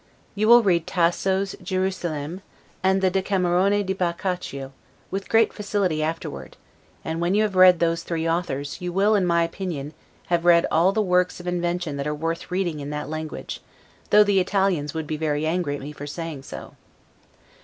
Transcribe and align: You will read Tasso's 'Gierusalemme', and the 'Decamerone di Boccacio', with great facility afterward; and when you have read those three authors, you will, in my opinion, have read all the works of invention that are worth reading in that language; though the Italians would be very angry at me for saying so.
You 0.33 0.47
will 0.47 0.63
read 0.63 0.87
Tasso's 0.87 1.55
'Gierusalemme', 1.61 2.41
and 2.81 3.01
the 3.03 3.11
'Decamerone 3.11 3.85
di 3.85 3.93
Boccacio', 3.93 4.71
with 5.11 5.29
great 5.29 5.53
facility 5.53 6.01
afterward; 6.01 6.57
and 7.05 7.21
when 7.21 7.35
you 7.35 7.43
have 7.43 7.55
read 7.55 7.77
those 7.79 8.01
three 8.01 8.27
authors, 8.27 8.81
you 8.81 8.91
will, 8.91 9.13
in 9.13 9.27
my 9.27 9.43
opinion, 9.43 9.93
have 10.29 10.43
read 10.43 10.65
all 10.71 10.91
the 10.91 11.03
works 11.03 11.39
of 11.39 11.45
invention 11.45 11.97
that 11.97 12.07
are 12.07 12.15
worth 12.15 12.49
reading 12.49 12.79
in 12.79 12.89
that 12.89 13.09
language; 13.09 13.61
though 14.09 14.23
the 14.23 14.39
Italians 14.39 14.95
would 14.95 15.05
be 15.05 15.17
very 15.17 15.45
angry 15.45 15.75
at 15.75 15.81
me 15.81 15.91
for 15.91 16.07
saying 16.07 16.41
so. 16.41 16.73